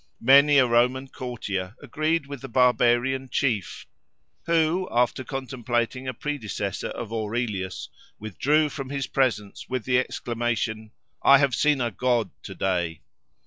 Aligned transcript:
Many 0.19 0.57
a 0.57 0.65
Roman 0.65 1.09
courtier 1.09 1.75
agreed 1.79 2.25
with 2.25 2.41
the 2.41 2.47
barbarian 2.49 3.29
chief, 3.29 3.85
who, 4.47 4.87
after 4.91 5.23
contemplating 5.23 6.07
a 6.07 6.13
predecessor 6.15 6.87
of 6.87 7.13
Aurelius, 7.13 7.87
withdrew 8.17 8.69
from 8.69 8.89
his 8.89 9.05
presence 9.05 9.69
with 9.69 9.85
the 9.85 9.99
exclamation:—"I 9.99 11.37
have 11.37 11.53
seen 11.53 11.81
a 11.81 11.91
god 11.91 12.31
to 12.41 12.55
day!" 12.55 13.01